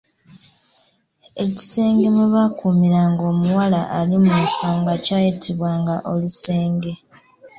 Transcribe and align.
Ekisenge 1.43 2.07
mwe 2.13 2.25
baakuumiranga 2.33 3.23
omuwala 3.31 3.79
ali 3.97 4.15
mu 4.23 4.33
nsonga 4.45 4.93
kyayitibwanga 5.05 5.95
olusenge. 6.11 6.91